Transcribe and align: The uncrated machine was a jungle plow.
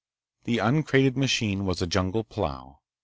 The 0.45 0.57
uncrated 0.57 1.15
machine 1.15 1.63
was 1.63 1.79
a 1.83 1.85
jungle 1.85 2.23
plow. 2.23 2.79